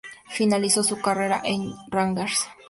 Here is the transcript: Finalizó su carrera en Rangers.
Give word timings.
Finalizó 0.31 0.81
su 0.81 0.99
carrera 0.99 1.41
en 1.45 1.75
Rangers. 1.91 2.49